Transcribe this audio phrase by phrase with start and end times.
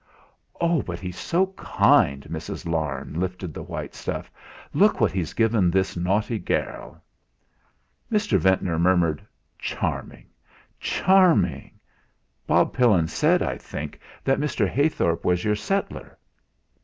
[0.59, 0.81] "Oh!
[0.81, 2.65] but he's so kind!" Mrs.
[2.65, 4.31] Larne lifted the white stuff:
[4.73, 6.99] "Look what he's given this naughty gairl!"
[8.11, 8.39] Mr.
[8.39, 9.21] Ventnor murmured:
[9.59, 10.25] "Charming!
[10.79, 11.79] Charming!
[12.47, 14.67] Bob Pillin said, I think, that Mr.
[14.67, 16.17] Heythorp was your settlor."